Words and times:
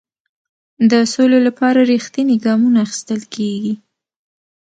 د 0.91 0.93
سولې 1.13 1.39
لپاره 1.47 1.79
رښتیني 1.91 2.35
ګامونه 2.45 2.77
اخیستل 2.85 3.21
کیږي. 3.35 3.73